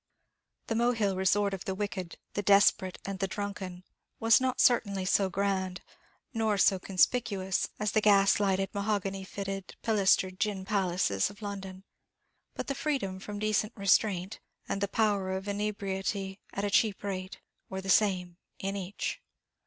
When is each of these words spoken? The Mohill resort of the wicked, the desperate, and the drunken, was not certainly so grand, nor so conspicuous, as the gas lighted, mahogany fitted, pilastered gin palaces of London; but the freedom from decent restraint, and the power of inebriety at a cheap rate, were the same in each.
The 0.65 0.73
Mohill 0.73 1.15
resort 1.15 1.53
of 1.53 1.65
the 1.65 1.75
wicked, 1.75 2.17
the 2.33 2.41
desperate, 2.41 2.97
and 3.05 3.19
the 3.19 3.27
drunken, 3.27 3.83
was 4.19 4.41
not 4.41 4.59
certainly 4.59 5.05
so 5.05 5.29
grand, 5.29 5.81
nor 6.33 6.57
so 6.57 6.79
conspicuous, 6.79 7.69
as 7.79 7.91
the 7.91 8.01
gas 8.01 8.39
lighted, 8.39 8.73
mahogany 8.73 9.23
fitted, 9.23 9.75
pilastered 9.83 10.39
gin 10.39 10.65
palaces 10.65 11.29
of 11.29 11.43
London; 11.43 11.83
but 12.55 12.65
the 12.65 12.73
freedom 12.73 13.19
from 13.19 13.37
decent 13.37 13.73
restraint, 13.75 14.39
and 14.67 14.81
the 14.81 14.87
power 14.87 15.33
of 15.33 15.47
inebriety 15.47 16.39
at 16.51 16.65
a 16.65 16.71
cheap 16.71 17.03
rate, 17.03 17.39
were 17.69 17.79
the 17.79 17.87
same 17.87 18.37
in 18.57 18.75
each. 18.75 19.21